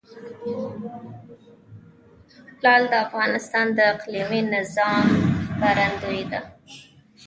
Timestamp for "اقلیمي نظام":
3.93-5.05